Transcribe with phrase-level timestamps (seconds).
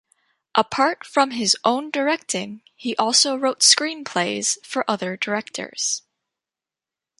[0.55, 6.01] Apart from his own directing, he also wrote screenplays for other directors.